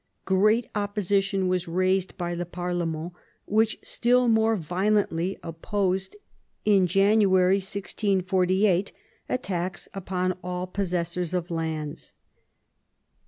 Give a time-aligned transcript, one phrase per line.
[0.25, 3.13] Great opposition was raised by the parlement,
[3.45, 6.15] which still more violently opposed
[6.65, 8.91] in January 1648
[9.29, 12.15] a tax upon all possessors of lands.